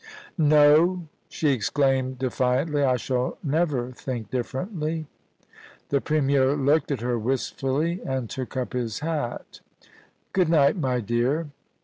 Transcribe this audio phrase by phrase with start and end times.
[0.29, 5.05] * No,* she exclaimed defiantly;* I shall never think dif ferently.*
[5.89, 9.59] The Premier looked at her wistfully, and took up his hat
[9.95, 11.51] * Good night, my dear.